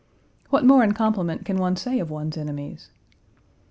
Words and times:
What 0.49 0.65
more 0.65 0.83
in 0.83 0.93
compliment 0.93 1.45
can 1.45 1.57
one 1.57 1.75
say 1.75 1.99
of 1.99 2.09
one's 2.09 2.35
enemies? 2.35 2.89